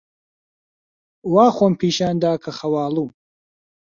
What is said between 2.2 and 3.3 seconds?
دا کە خەواڵووم.